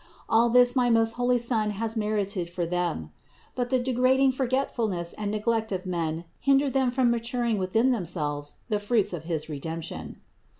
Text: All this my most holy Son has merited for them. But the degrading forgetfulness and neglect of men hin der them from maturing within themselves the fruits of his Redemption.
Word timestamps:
All 0.27 0.49
this 0.49 0.75
my 0.75 0.89
most 0.89 1.11
holy 1.11 1.37
Son 1.37 1.69
has 1.77 1.95
merited 1.95 2.49
for 2.49 2.65
them. 2.65 3.11
But 3.53 3.69
the 3.69 3.77
degrading 3.77 4.31
forgetfulness 4.31 5.13
and 5.13 5.29
neglect 5.29 5.71
of 5.71 5.85
men 5.85 6.25
hin 6.39 6.57
der 6.57 6.71
them 6.71 6.89
from 6.89 7.11
maturing 7.11 7.59
within 7.59 7.91
themselves 7.91 8.55
the 8.67 8.79
fruits 8.79 9.13
of 9.13 9.25
his 9.25 9.47
Redemption. 9.47 10.19